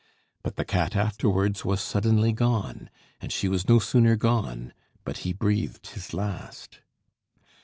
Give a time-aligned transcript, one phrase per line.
[0.41, 2.89] But the cat afterwards was suddenly gone,
[3.21, 4.73] and she was no sooner gone,
[5.05, 6.79] but he breathed his last."